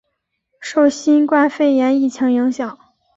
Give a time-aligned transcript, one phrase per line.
[0.59, 2.75] 受新冠肺炎疫情影响